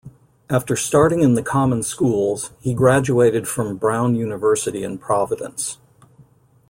[0.49, 5.77] After starting in the common schools, he graduated from Brown University in Providence.